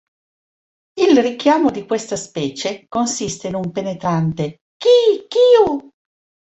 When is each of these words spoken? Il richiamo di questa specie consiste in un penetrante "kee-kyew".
Il 0.95 1.21
richiamo 1.21 1.69
di 1.69 1.85
questa 1.85 2.15
specie 2.15 2.85
consiste 2.87 3.49
in 3.49 3.53
un 3.53 3.69
penetrante 3.71 4.61
"kee-kyew". 4.75 5.91